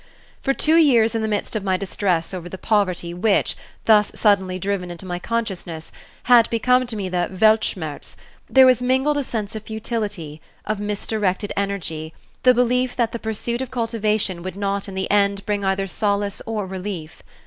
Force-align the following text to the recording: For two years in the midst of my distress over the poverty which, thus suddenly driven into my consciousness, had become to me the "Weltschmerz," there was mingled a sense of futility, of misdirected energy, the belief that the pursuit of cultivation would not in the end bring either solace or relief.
For 0.41 0.51
two 0.55 0.77
years 0.77 1.13
in 1.13 1.21
the 1.21 1.27
midst 1.27 1.55
of 1.55 1.63
my 1.63 1.77
distress 1.77 2.33
over 2.33 2.49
the 2.49 2.57
poverty 2.57 3.13
which, 3.13 3.55
thus 3.85 4.11
suddenly 4.15 4.57
driven 4.57 4.89
into 4.89 5.05
my 5.05 5.19
consciousness, 5.19 5.91
had 6.23 6.49
become 6.49 6.87
to 6.87 6.95
me 6.95 7.07
the 7.07 7.29
"Weltschmerz," 7.31 8.15
there 8.49 8.65
was 8.65 8.81
mingled 8.81 9.17
a 9.19 9.23
sense 9.23 9.55
of 9.55 9.61
futility, 9.61 10.41
of 10.65 10.79
misdirected 10.79 11.53
energy, 11.55 12.15
the 12.41 12.55
belief 12.55 12.95
that 12.95 13.11
the 13.11 13.19
pursuit 13.19 13.61
of 13.61 13.69
cultivation 13.69 14.41
would 14.41 14.55
not 14.55 14.87
in 14.87 14.95
the 14.95 15.05
end 15.11 15.45
bring 15.45 15.63
either 15.63 15.85
solace 15.85 16.41
or 16.47 16.65
relief. 16.65 17.21